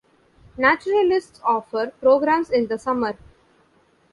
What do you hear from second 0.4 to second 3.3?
Naturalists offer programs in the summer.